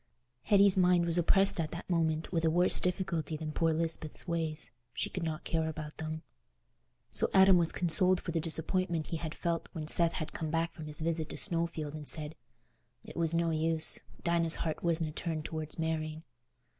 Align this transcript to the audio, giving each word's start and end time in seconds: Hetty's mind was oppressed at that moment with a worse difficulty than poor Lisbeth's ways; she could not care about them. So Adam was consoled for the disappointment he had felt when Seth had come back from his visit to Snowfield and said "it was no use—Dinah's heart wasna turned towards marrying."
Hetty's 0.45 0.75
mind 0.75 1.05
was 1.05 1.19
oppressed 1.19 1.59
at 1.59 1.69
that 1.73 1.87
moment 1.87 2.31
with 2.31 2.43
a 2.43 2.49
worse 2.49 2.79
difficulty 2.79 3.37
than 3.37 3.51
poor 3.51 3.71
Lisbeth's 3.71 4.27
ways; 4.27 4.71
she 4.95 5.11
could 5.11 5.21
not 5.21 5.43
care 5.43 5.69
about 5.69 5.97
them. 5.97 6.23
So 7.11 7.29
Adam 7.35 7.59
was 7.59 7.71
consoled 7.71 8.19
for 8.19 8.31
the 8.31 8.39
disappointment 8.39 9.05
he 9.09 9.17
had 9.17 9.35
felt 9.35 9.69
when 9.73 9.85
Seth 9.85 10.13
had 10.13 10.33
come 10.33 10.49
back 10.49 10.73
from 10.73 10.87
his 10.87 11.01
visit 11.01 11.29
to 11.29 11.37
Snowfield 11.37 11.93
and 11.93 12.07
said 12.07 12.33
"it 13.03 13.15
was 13.15 13.35
no 13.35 13.51
use—Dinah's 13.51 14.55
heart 14.65 14.81
wasna 14.81 15.11
turned 15.11 15.45
towards 15.45 15.77
marrying." 15.77 16.23